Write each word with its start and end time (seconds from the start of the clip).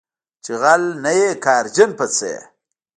چې 0.43 0.51
غل 0.61 0.83
نه 1.03 1.11
یې 1.19 1.29
قهرجن 1.43 1.89
په 1.99 2.05
څه 2.15 2.25
یې 2.33 2.41